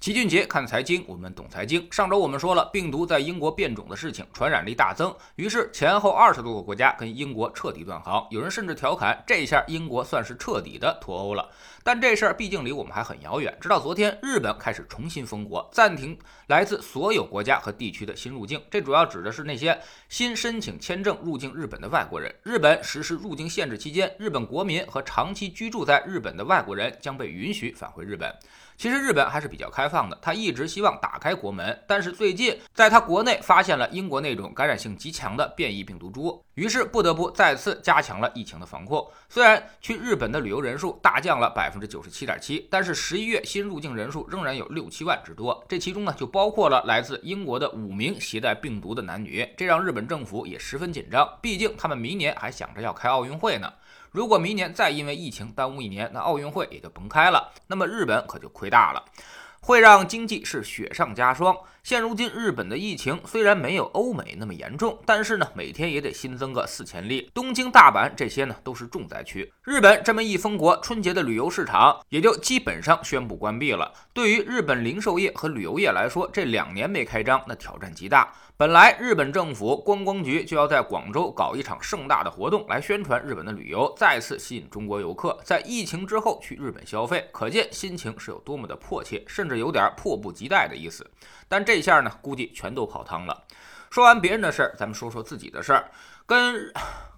[0.00, 1.86] 齐俊杰看财经，我们懂财经。
[1.90, 8.26] 上周我们说了病毒在英国变种的事情，传染力大增，于是前后二十多个国家跟英国彻底断航。
[8.30, 11.46] 有人甚至调侃，这下英国算是彻底的脱欧了。
[11.84, 13.54] 但这事儿毕竟离我们还很遥远。
[13.60, 18.58] 直到昨天，日本开始重新封国，暂停来自所有国家和地区的新入境。
[18.70, 19.78] 这主要指的是那些
[20.08, 22.34] 新申请签证入境日本的外国人。
[22.42, 28.34] 日本实施入境限制期间，日本国民和长期居住在日本的外国人将被允许返回日本。
[28.78, 39.06] 其实日本还是比较开放放的，他一直希望打开国门，但是最近在他国内发现了英国那种感染性极强的变异病毒株，于是不得不再次加强了疫情的防控。
[39.28, 53.72] 虽然去日本的旅游人数大降了百分之九十七点七，但是十一月新入境人数仍然有六七万之多，这其中呢就包括了来自英国的五名携带病毒的男女，这让日本政府也十分紧张，毕竟他们明年还想着要开奥运会呢。
[54.12, 59.04] 如果明年再因为疫情耽误一年，那奥运会也就甭开了，那么日本可就亏大了，
[59.60, 61.56] 会让经济是雪上加霜。
[61.82, 67.30] 现如今日本的疫情虽然没有欧美那么严重，但是呢，每天也得新增个四千例。
[67.32, 69.50] 东京、大阪这些呢都是重灾区。
[69.64, 73.90] 日本这么一封国，春节的旅游市场也就基本上宣布关闭了。
[74.12, 78.32] 对于日本零售业和旅游业来说，这两年没开张，那挑战极大。
[78.58, 91.10] 本来日本政府观光局就要在广州搞一场盛大的活动来宣传日本的旅游，再次吸引中国游客在疫情之后去日本消费，可见心情是有多么的迫切，甚至有点迫不及待的意思。
[91.48, 93.44] 但这这下呢，估计全都泡汤了。
[93.90, 95.88] 说完别人的事儿，咱们说说自己的事儿，
[96.30, 96.72] 跟。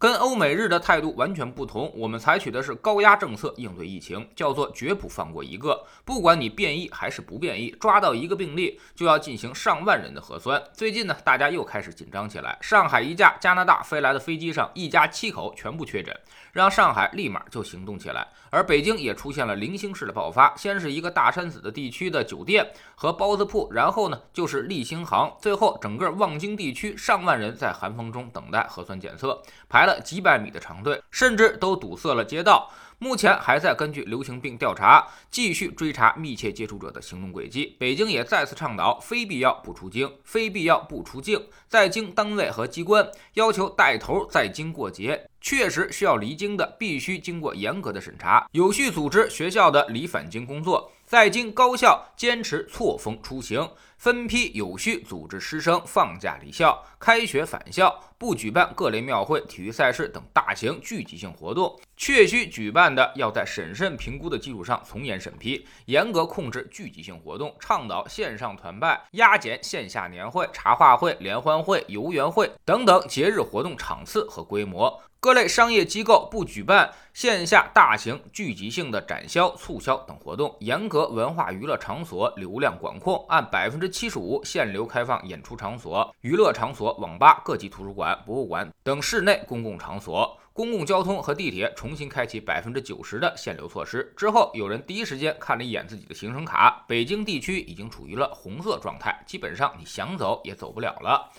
[0.00, 5.84] 跟欧美日的态度完全不同，我们采取的是高压政策应对疫情，叫做绝不放过一个。
[6.04, 10.62] 不管你变异还是不变异，抓到一个病例就要进行上万人的核酸。
[10.72, 12.56] 最近呢，大家又开始紧张起来。
[12.60, 16.16] 上海一架加拿大飞来的飞机上，一家七口全部确诊，
[16.52, 18.24] 让上海立马就行动起来。
[18.50, 22.64] 而北京也出现了零星式的爆发，先是一个大山子的地区的酒店
[22.94, 29.88] 和包子铺，然后呢就是立新行，最后整个望京地区上万人在寒风中等待核酸检测，排。
[29.88, 32.70] 了几百米的长队，甚至都堵塞了街道。
[32.98, 37.76] 目前还在根据流行病调查，继续追查密切接触者的行动轨迹。
[37.78, 41.42] 北京也再次倡导非必要不出京，非必要不出境。
[41.68, 50.92] 在京单位和机关要求带头在京过节，确实需要离京的，必须经过严格的审查，有序组织学校的离返京工作。
[51.06, 61.76] 在京高校坚持错峰出行，分批有序组织师生放假离校、开学返校，不举办各类庙会、体育赛事等大型聚集性活动。
[61.96, 75.02] 确需举办的，要在审慎评估的基础上从严审批，严格控制聚集性活动，倡导线上团拜，压减线下年会、茶话会、联欢会、游园会等等节日活动场次和规模。
[75.20, 90.38] 各类商业机构不举办线下大型聚集性的展销、促销等活动，严格文化娱乐场所流量管控，按百分之七十五限流开放演出场所、娱乐场所、网吧、各级图书馆、博物馆等室内公共场所。
[90.52, 94.12] 公共交通和地铁重新开启百分之九十的限流措施。
[94.16, 101.30] 之后，有人第一时间看了一眼自己的行程卡，北京地区已经处于了红色状态，基本上你想走也走不了了。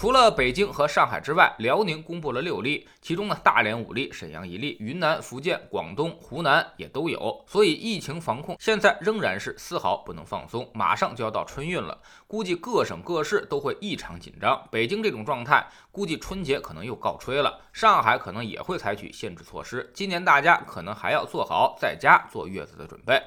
[0.00, 7.44] 除了北京和上海之外，辽宁公布了六例，其中呢，大连五例，沈阳一例，云南、福建、广东、湖南也都有。
[7.46, 10.66] 所以疫情防控现在仍然是丝毫不能放松。
[10.72, 14.66] 马上就要到春运了，估计各省各市都会异常紧张。
[14.70, 17.60] 北京这种状态，估计春节可能又告吹了。
[17.74, 19.90] 上海可能也会采取限制措施。
[19.92, 23.22] 今年大家可能还要做好在家坐月子的准备。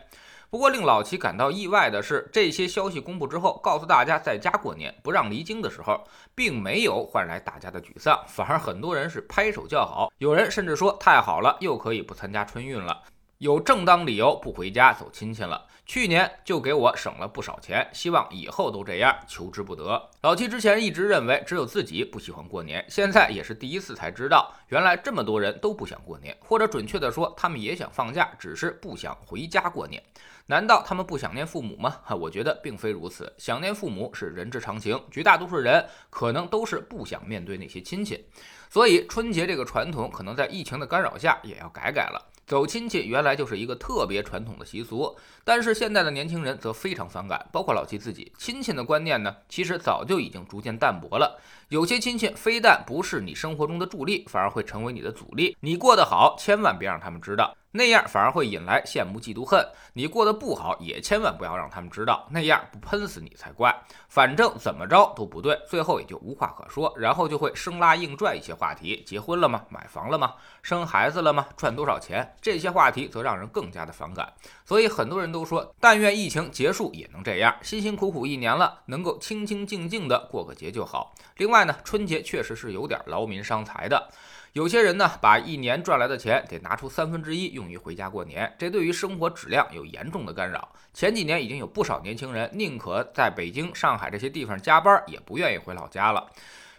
[0.54, 6.00] 不过令老齐感到意外的是，这些消息公布之后，告诉大家在家过年不让离京的时候，
[6.36, 13.02] 并没有换来大家的沮丧，反而很多人是拍手叫好，有人甚至说太好了，又可以不参加春运了，
[13.44, 15.66] 有正当理由不回家走亲戚了。
[15.86, 20.02] 去年就给我省了不少钱，希望以后都这样，求之不得。
[20.22, 30.02] 老七之前一直认为只有自己不喜欢过年，现在也是第一次才知道，原来这么多人都不想过年，或者准确的说，他们也想放假，只是不想回家过年。
[30.46, 31.98] 难道他们不想念父母吗？
[32.06, 38.26] 哈，我觉得并非如此，想念父母是人之常情，绝大多数人可能都是不想面对那些亲戚，
[38.70, 42.30] 所以春节这个传统可能在疫情的干扰下也要改改了。
[42.46, 48.32] 走亲戚原来就是一个特别传统的习俗，但是现在的年轻人则非常反感，包括老七自己。
[48.38, 51.40] 亲戚的观念呢，其实早就已经逐渐淡薄了。
[51.70, 55.56] 有些亲戚非但不是你生活中的助力，反而会成为你的阻力。
[55.62, 57.56] 你过得好，千万别让他们知道。
[57.74, 59.68] 那样反而会引来羡慕、嫉妒、恨。
[59.94, 63.76] 你过得不好，也千万不要让他们知道，那样不喷死你才怪。
[64.08, 69.64] 反正怎么着都不对，最后也就无话可说，然后就会生拉硬拽一些话题：结婚了吗？
[69.70, 70.36] 买房了吗？
[70.62, 71.48] 生孩子了吗？
[71.58, 72.36] 赚多少钱？
[72.40, 74.32] 这些话题则让人更加的反感。
[74.64, 81.14] 所以很多人都说，但愿疫情结束也能这样，辛辛苦苦一年了，能够清清静静的过个节就好。
[81.38, 84.10] 另外呢，春节确实是有点劳民伤财的。
[84.54, 90.72] 有些人呢，把一年赚来的钱得拿出三分之一用于回家过年，这对于生活质量有严重的干扰。
[90.94, 96.30] 前几年已经有不少年轻人宁可在北京、上海这些地方加班，也不愿意回老家了。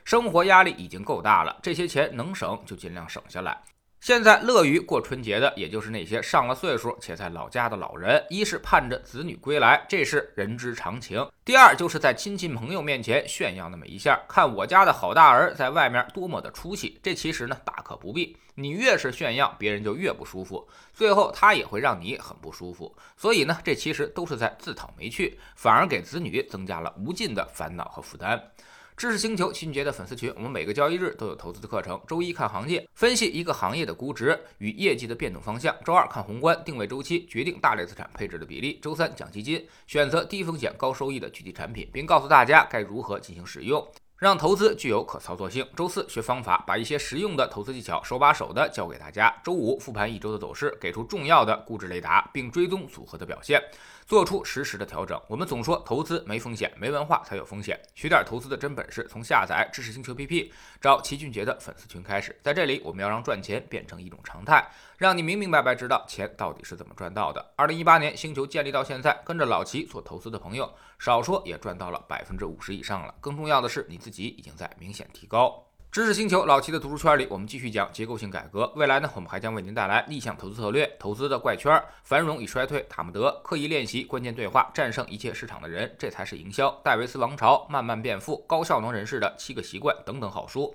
[0.04, 3.60] 生活压力已经够大了，这些钱能省就尽量省下来。
[4.04, 8.22] 现在乐于过春节的，也就是那些上了岁数且在老家的老人。
[8.28, 17.00] 一是盼着子女归来，这是人之常情；第二就是在亲戚朋友面前炫耀那么一下，看我家的好大儿在外面多么的出息。
[17.02, 22.94] 这其实呢大可不必，你越是炫耀，别人就越不舒服，最后他也会让你很不舒服。
[23.16, 28.50] 所以呢，这其实都是在自讨没趣，反而给子女增加了无尽的烦恼和负担。
[28.96, 32.00] 知识星球秦杰的粉丝群，我们每个交易日都有投资的课程。
[32.06, 43.84] 周一看行业，分析一个行业的估值与业绩的变动方向；周二看宏观，定位周期，决定大类资产配置的比例；周三讲基金，选择低风险高收益的具体产品，并告诉大家该如何进行使用。
[44.18, 45.66] 让投资具有可操作性。
[45.76, 49.34] 周四学方法，把一些实用的投资技巧手把手的教给大家。
[49.42, 53.60] 周五复盘一周的走势，给出重要的估值雷达，并追踪组合的表现，
[54.06, 55.20] 做出实时的调整。
[55.26, 57.78] 我们总说投资没风险，没文化才有风险。
[57.94, 62.38] 学点投资的真本事，从下载知识星球 P P，找齐俊杰的粉丝群开始。
[62.40, 67.44] 在这里，我们要让赚钱变成一种常态，让你明明白白知道钱到底是怎么赚到的。
[67.56, 70.72] 二零一八年星球建立到现在，跟着老齐做投资的朋友，
[71.04, 73.14] 少说也赚到了百分之五十以上了。
[73.20, 74.24] 更重要的是，你自己。
[74.38, 75.62] 已经在明显提高。
[75.92, 78.72] 知识星球老齐的读书圈里，我们继续讲结构性改革。
[78.74, 90.74] 未来呢，我们还将为您带来逆向投资策略、投资的怪圈、繁荣与衰退、塔木德、刻意练习、关键对话、战胜一切市场的人，这才是营销、戴维斯王朝、慢慢变富、高效能人士的七个习惯等等好书。